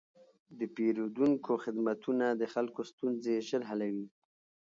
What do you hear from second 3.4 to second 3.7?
ژر